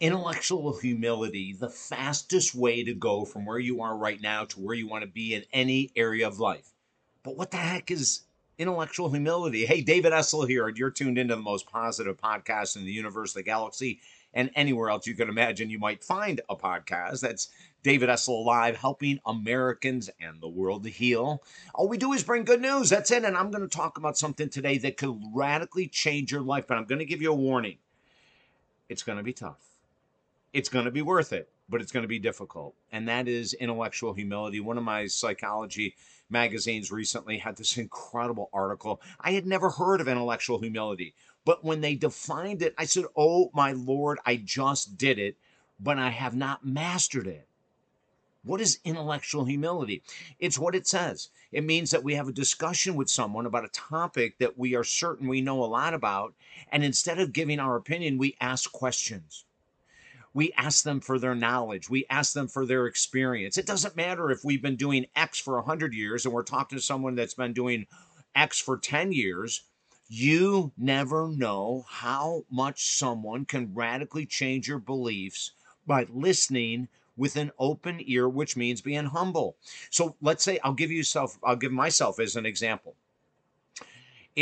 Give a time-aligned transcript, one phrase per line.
[0.00, 4.74] intellectual humility the fastest way to go from where you are right now to where
[4.74, 6.72] you want to be in any area of life.
[7.22, 8.22] But what the heck is
[8.58, 9.66] intellectual humility?
[9.66, 13.34] Hey, David Essel here, and you're tuned into the most positive podcast in the universe,
[13.34, 14.00] the galaxy,
[14.32, 17.20] and anywhere else you can imagine you might find a podcast.
[17.20, 17.48] That's
[17.82, 21.42] David Essel Live, helping Americans and the world to heal.
[21.74, 22.88] All we do is bring good news.
[22.88, 23.24] That's it.
[23.24, 26.78] And I'm going to talk about something today that could radically change your life, but
[26.78, 27.76] I'm going to give you a warning.
[28.88, 29.69] It's going to be tough
[30.52, 32.74] it's going to be worth it, but it's going to be difficult.
[32.90, 34.60] And that is intellectual humility.
[34.60, 35.94] One of my psychology
[36.28, 39.00] magazines recently had this incredible article.
[39.20, 43.50] I had never heard of intellectual humility, but when they defined it, I said, Oh
[43.54, 45.36] my Lord, I just did it,
[45.78, 47.46] but I have not mastered it.
[48.42, 50.02] What is intellectual humility?
[50.38, 51.28] It's what it says.
[51.52, 54.84] It means that we have a discussion with someone about a topic that we are
[54.84, 56.34] certain we know a lot about.
[56.72, 59.44] And instead of giving our opinion, we ask questions
[60.32, 61.90] we ask them for their knowledge.
[61.90, 63.58] We ask them for their experience.
[63.58, 66.82] It doesn't matter if we've been doing x for 100 years and we're talking to
[66.82, 67.86] someone that's been doing
[68.34, 69.62] x for 10 years
[70.12, 75.52] you never know how much someone can radically change your beliefs
[75.86, 79.56] by listening with an open ear which means being humble.
[79.88, 82.96] So let's say i'll give you self i'll give myself as an example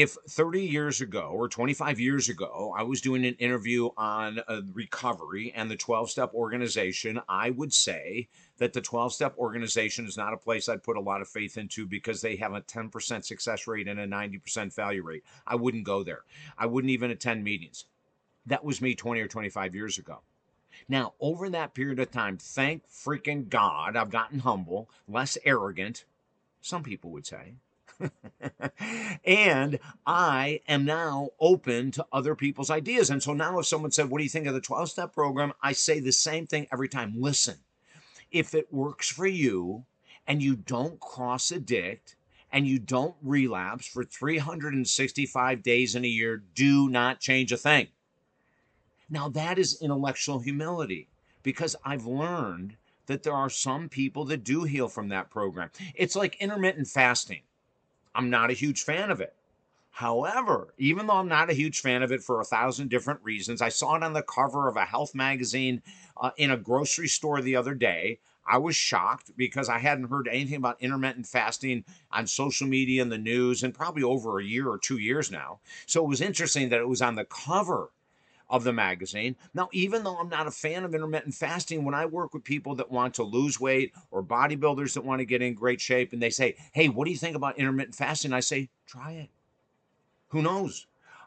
[0.01, 4.61] if 30 years ago or 25 years ago I was doing an interview on uh,
[4.73, 10.17] recovery and the 12 step organization, I would say that the 12 step organization is
[10.17, 13.25] not a place I'd put a lot of faith into because they have a 10%
[13.25, 15.25] success rate and a 90% failure rate.
[15.45, 16.23] I wouldn't go there.
[16.57, 17.87] I wouldn't even attend meetings.
[18.47, 20.21] That was me 20 or 25 years ago.
[20.89, 26.05] Now, over that period of time, thank freaking God, I've gotten humble, less arrogant,
[26.61, 27.55] some people would say
[29.25, 33.11] and I am now open to other people's ideas.
[33.11, 35.53] And so now, if someone said, What do you think of the 12 step program?
[35.63, 37.15] I say the same thing every time.
[37.17, 37.57] Listen,
[38.31, 39.85] if it works for you
[40.27, 42.17] and you don't cross addict,
[42.51, 47.89] and you don't relapse for 365 days in a year, do not change a thing.
[49.11, 51.09] Now, that is intellectual humility
[51.43, 55.71] because I've learned that there are some people that do heal from that program.
[55.95, 57.41] It's like intermittent fasting.
[58.19, 59.33] I'm not a huge fan of it.
[59.93, 63.63] However, even though I'm not a huge fan of it for a thousand different reasons,
[63.63, 65.83] I saw it on the cover of a health magazine
[66.17, 68.19] uh, in a grocery store the other day.
[68.45, 73.13] I was shocked because I hadn't heard anything about intermittent fasting on social media and
[73.13, 75.61] the news in probably over a year or two years now.
[75.87, 77.91] So it was interesting that it was on the cover
[78.51, 79.37] of the magazine.
[79.53, 82.75] Now, even though I'm not a fan of intermittent fasting, when I work with people
[82.77, 86.23] that want to lose weight or bodybuilders that want to get in great shape and
[86.23, 88.33] they say, Hey, what do you think about intermittent fasting?
[88.33, 89.31] I say, Try it.
[90.29, 90.87] Who knows?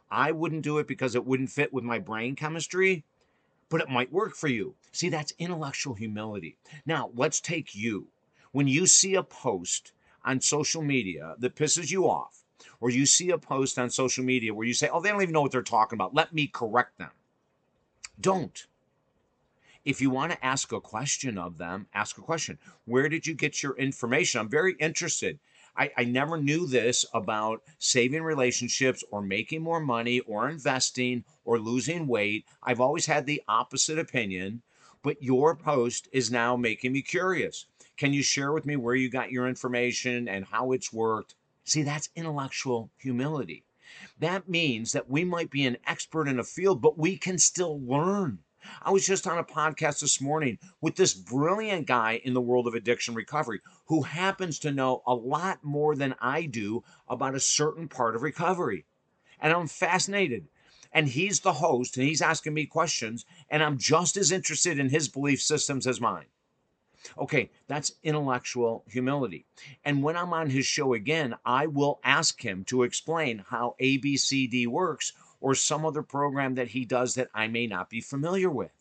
[0.10, 3.06] I wouldn't do it because it wouldn't fit with my brain chemistry,
[3.70, 4.76] but it might work for you.
[4.92, 6.58] See, that's intellectual humility.
[6.86, 8.08] Now, let's take you.
[8.52, 9.94] When you see a post
[10.26, 12.41] on social media that pisses you off,
[12.80, 15.34] or you see a post on social media where you say, oh, they don't even
[15.34, 16.14] know what they're talking about.
[16.16, 17.12] Let me correct them.
[18.20, 18.68] Don't.
[19.84, 22.60] If you want to ask a question of them, ask a question.
[22.86, 24.40] Where did you get your information?
[24.40, 25.40] I'm very interested.
[25.76, 31.60] I, I never knew this about saving relationships or making more money or investing or
[31.60, 32.46] losing weight.
[32.62, 34.62] I've always had the opposite opinion,
[35.02, 37.66] but your post is now making me curious.
[37.98, 41.36] Can you share with me where you got your information and how it's worked?
[41.64, 43.66] See, that's intellectual humility.
[44.20, 47.80] That means that we might be an expert in a field, but we can still
[47.82, 48.40] learn.
[48.82, 52.68] I was just on a podcast this morning with this brilliant guy in the world
[52.68, 57.40] of addiction recovery who happens to know a lot more than I do about a
[57.40, 58.86] certain part of recovery.
[59.40, 60.48] And I'm fascinated.
[60.92, 64.90] And he's the host and he's asking me questions, and I'm just as interested in
[64.90, 66.28] his belief systems as mine.
[67.18, 69.46] Okay, that's intellectual humility.
[69.84, 74.68] And when I'm on his show again, I will ask him to explain how ABCD
[74.68, 78.72] works or some other program that he does that I may not be familiar with.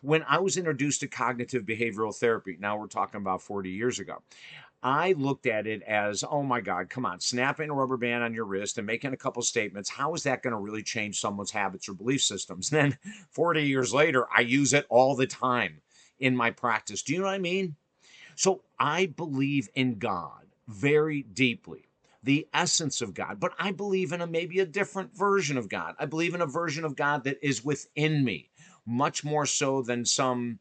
[0.00, 4.22] When I was introduced to cognitive behavioral therapy, now we're talking about 40 years ago,
[4.82, 8.34] I looked at it as, oh my God, come on, snapping a rubber band on
[8.34, 9.88] your wrist and making a couple statements.
[9.88, 12.70] How is that going to really change someone's habits or belief systems?
[12.70, 12.96] then
[13.30, 15.80] 40 years later, I use it all the time
[16.18, 17.02] in my practice.
[17.02, 17.76] Do you know what I mean?
[18.34, 21.88] So I believe in God very deeply,
[22.22, 25.94] the essence of God, but I believe in a maybe a different version of God.
[25.98, 28.50] I believe in a version of God that is within me,
[28.84, 30.58] much more so than some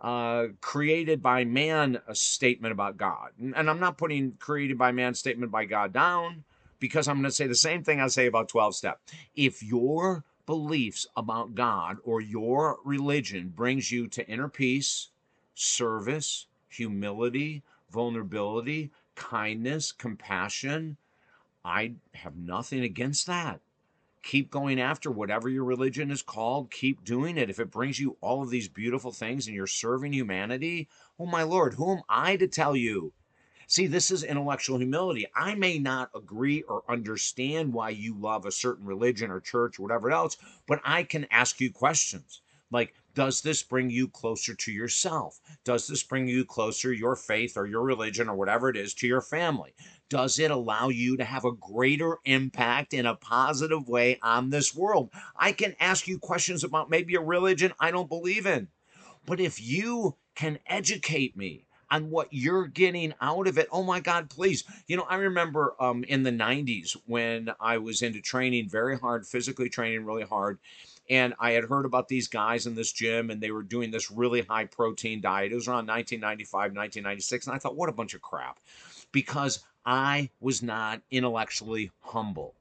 [0.00, 3.30] uh, created by man a statement about God.
[3.38, 6.44] And I'm not putting created by man statement by God down
[6.78, 9.00] because I'm going to say the same thing I say about 12 step.
[9.34, 15.08] If your beliefs about God or your religion brings you to inner peace,
[15.54, 20.96] service, humility, vulnerability, kindness, compassion,
[21.64, 23.60] I have nothing against that.
[24.22, 26.70] Keep going after whatever your religion is called.
[26.70, 27.50] Keep doing it.
[27.50, 30.88] If it brings you all of these beautiful things and you're serving humanity,
[31.18, 33.12] oh my Lord, who am I to tell you?
[33.66, 35.26] See, this is intellectual humility.
[35.34, 39.82] I may not agree or understand why you love a certain religion or church or
[39.82, 44.72] whatever else, but I can ask you questions like, does this bring you closer to
[44.72, 45.40] yourself?
[45.64, 49.06] Does this bring you closer, your faith or your religion or whatever it is, to
[49.06, 49.74] your family?
[50.08, 54.74] Does it allow you to have a greater impact in a positive way on this
[54.74, 55.10] world?
[55.36, 58.68] I can ask you questions about maybe a religion I don't believe in.
[59.24, 63.68] But if you can educate me on what you're getting out of it.
[63.70, 64.64] Oh my God, please.
[64.86, 69.26] You know, I remember um, in the 90s when I was into training very hard,
[69.26, 70.58] physically training really hard.
[71.10, 74.10] And I had heard about these guys in this gym and they were doing this
[74.10, 75.52] really high protein diet.
[75.52, 77.46] It was around 1995, 1996.
[77.46, 78.58] And I thought, what a bunch of crap.
[79.12, 82.54] Because I was not intellectually humble.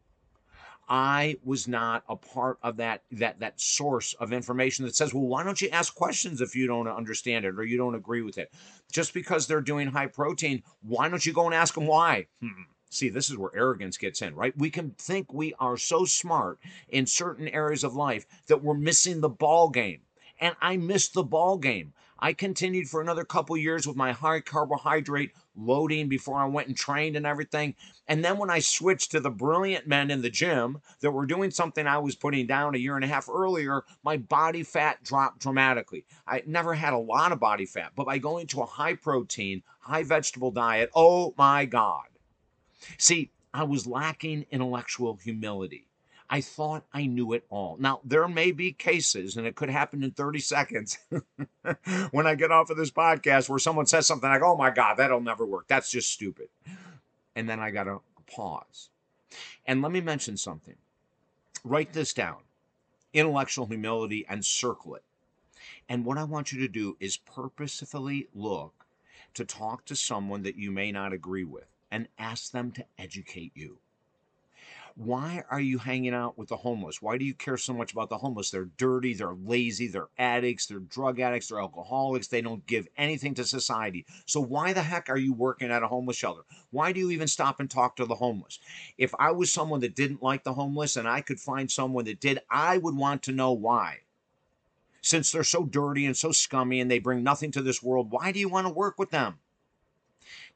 [0.88, 5.24] I was not a part of that that that source of information that says, well,
[5.24, 8.38] why don't you ask questions if you don't understand it or you don't agree with
[8.38, 8.52] it?
[8.92, 12.28] Just because they're doing high protein, why don't you go and ask them why?
[12.42, 12.64] Hmm.
[12.90, 14.56] See, this is where arrogance gets in, right?
[14.56, 16.60] We can think we are so smart
[16.90, 20.02] in certain areas of life that we're missing the ball game.
[20.40, 21.94] And I missed the ball game.
[22.24, 26.78] I continued for another couple years with my high carbohydrate loading before I went and
[26.78, 27.76] trained and everything.
[28.08, 31.52] And then when I switched to the brilliant men in the gym that were doing
[31.52, 35.42] something I was putting down a year and a half earlier, my body fat dropped
[35.42, 36.06] dramatically.
[36.26, 39.62] I never had a lot of body fat, but by going to a high protein,
[39.82, 42.06] high vegetable diet, oh my God
[42.98, 45.88] See, I was lacking intellectual humility.
[46.30, 47.78] I thought I knew it all.
[47.80, 50.98] Now, there may be cases, and it could happen in 30 seconds
[52.12, 54.98] when I get off of this podcast where someone says something like, oh my God,
[54.98, 55.68] that'll never work.
[55.68, 56.48] That's just stupid.
[57.36, 58.90] And then I got to pause.
[59.66, 60.76] And let me mention something.
[61.64, 62.38] Write this down
[63.14, 65.04] intellectual humility and circle it.
[65.88, 68.88] And what I want you to do is purposefully look
[69.36, 73.52] to talk to someone that you may not agree with and ask them to educate
[73.54, 73.78] you.
[74.96, 77.02] Why are you hanging out with the homeless?
[77.02, 78.52] Why do you care so much about the homeless?
[78.52, 83.34] They're dirty, they're lazy, they're addicts, they're drug addicts, they're alcoholics, they don't give anything
[83.36, 84.06] to society.
[84.28, 86.44] So, why the heck are you working at a homeless shelter?
[86.70, 88.60] Why do you even stop and talk to the homeless?
[88.98, 92.20] If I was someone that didn't like the homeless and I could find someone that
[92.20, 94.02] did, I would want to know why.
[95.02, 98.32] Since they're so dirty and so scummy and they bring nothing to this world, why
[98.32, 99.40] do you want to work with them?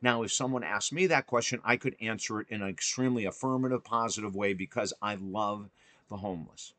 [0.02, 3.84] Now, if someone asked me that question, I could answer it in an extremely affirmative,
[3.84, 5.70] positive way because I love
[6.10, 6.74] the homeless.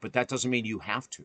[0.00, 1.24] But that doesn't mean you have to.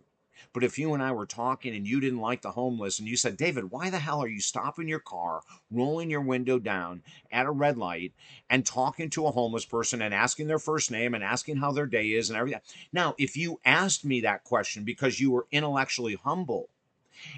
[0.53, 3.15] But if you and I were talking and you didn't like the homeless and you
[3.15, 7.45] said, David, why the hell are you stopping your car, rolling your window down at
[7.45, 8.13] a red light
[8.49, 11.85] and talking to a homeless person and asking their first name and asking how their
[11.85, 12.61] day is and everything?
[12.91, 16.69] Now, if you asked me that question because you were intellectually humble,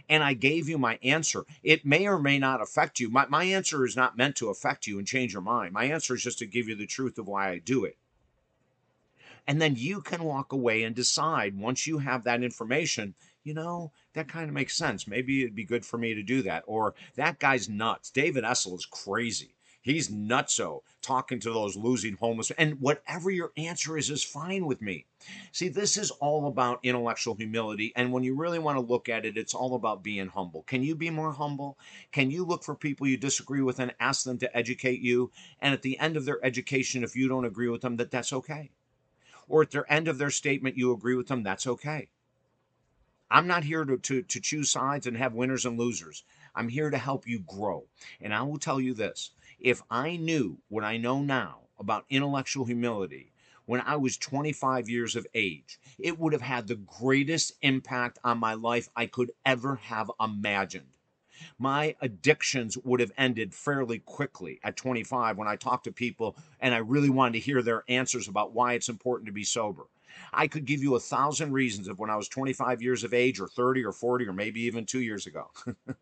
[0.10, 1.46] and I gave you my answer.
[1.64, 3.10] It may or may not affect you.
[3.10, 5.74] My, my answer is not meant to affect you and change your mind.
[5.74, 7.98] My answer is just to give you the truth of why I do it.
[9.46, 13.14] And then you can walk away and decide once you have that information,
[13.44, 15.08] you know, that kind of makes sense.
[15.08, 16.64] Maybe it'd be good for me to do that.
[16.66, 18.10] Or that guy's nuts.
[18.10, 19.54] David Essel is crazy.
[19.84, 22.52] He's nutso talking to those losing homeless.
[22.52, 25.06] And whatever your answer is, is fine with me.
[25.52, 27.92] See, this is all about intellectual humility.
[27.96, 30.64] And when you really want to look at it, it's all about being humble.
[30.64, 31.78] Can you be more humble?
[32.14, 35.32] Can you look for people you disagree with and ask them to educate you?
[35.60, 38.32] And at the end of their education, if you don't agree with them, that that's
[38.32, 38.72] okay.
[39.50, 42.08] Or at the end of their statement, you agree with them, that's okay.
[43.30, 46.24] I'm not here to, to, to choose sides and have winners and losers.
[46.56, 47.86] I'm here to help you grow.
[48.22, 49.32] And I will tell you this
[49.64, 53.32] if I knew what I know now about intellectual humility
[53.66, 58.38] when I was 25 years of age, it would have had the greatest impact on
[58.38, 60.98] my life I could ever have imagined.
[61.58, 66.74] My addictions would have ended fairly quickly at 25 when I talked to people and
[66.74, 69.86] I really wanted to hear their answers about why it's important to be sober.
[70.34, 73.40] I could give you a thousand reasons of when I was 25 years of age,
[73.40, 75.50] or 30, or 40, or maybe even two years ago,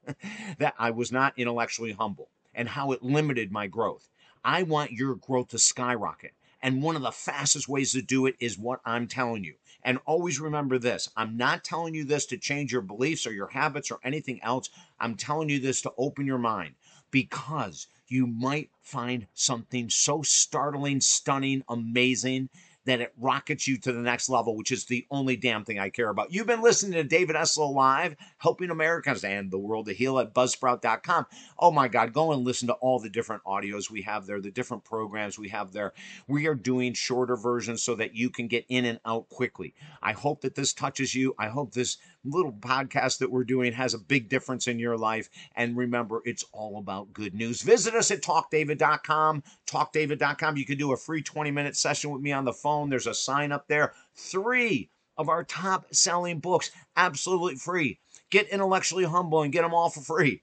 [0.57, 4.09] that I was not intellectually humble and how it limited my growth.
[4.43, 6.33] I want your growth to skyrocket.
[6.61, 9.55] And one of the fastest ways to do it is what I'm telling you.
[9.83, 13.47] And always remember this I'm not telling you this to change your beliefs or your
[13.47, 14.69] habits or anything else.
[14.99, 16.75] I'm telling you this to open your mind
[17.09, 22.49] because you might find something so startling, stunning, amazing
[22.85, 25.89] then it rockets you to the next level, which is the only damn thing I
[25.89, 26.33] care about.
[26.33, 30.33] You've been listening to David Essel Live, helping Americans and the world to heal at
[30.33, 31.25] buzzsprout.com.
[31.59, 34.51] Oh my God, go and listen to all the different audios we have there, the
[34.51, 35.93] different programs we have there.
[36.27, 39.73] We are doing shorter versions so that you can get in and out quickly.
[40.01, 41.35] I hope that this touches you.
[41.37, 45.29] I hope this little podcast that we're doing has a big difference in your life.
[45.55, 47.61] And remember, it's all about good news.
[47.61, 50.57] Visit us at talkdavid.com, talkdavid.com.
[50.57, 52.89] You can do a free 20 minute session with me on the phone.
[52.89, 53.93] There's a sign up there.
[54.15, 57.99] Three of our top selling books, absolutely free.
[58.29, 60.41] Get intellectually humble and get them all for free.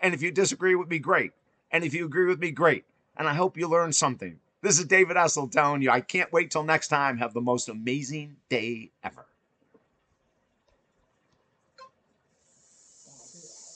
[0.00, 1.32] And if you disagree with me, great.
[1.70, 2.84] And if you agree with me, great.
[3.16, 4.38] And I hope you learned something.
[4.62, 7.18] This is David Essel telling you, I can't wait till next time.
[7.18, 9.26] Have the most amazing day ever.